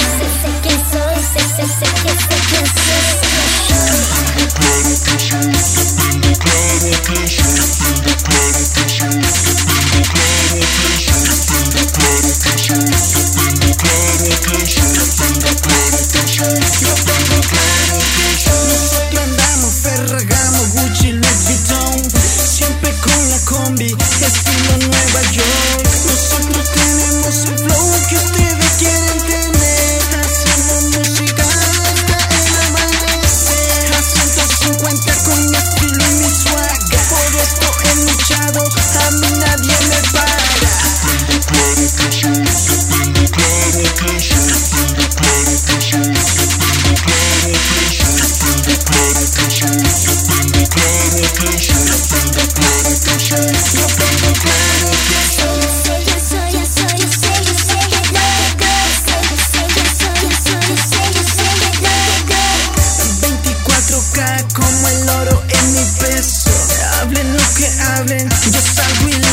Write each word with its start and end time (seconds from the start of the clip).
Sim, 0.00 0.52
sim. 0.52 0.57
como 64.54 64.88
el 64.88 65.08
oro 65.08 65.42
en 65.48 65.72
mi. 65.72 65.80
Hablen 67.00 67.32
lo 67.32 67.42
que 67.54 67.68
hablen, 67.82 68.28
yo 68.28 68.60
salgo 68.60 69.08
y 69.08 69.27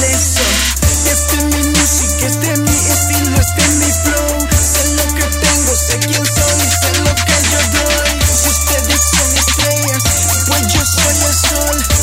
soul 11.35 11.94